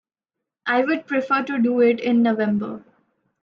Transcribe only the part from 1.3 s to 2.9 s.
to do it in November.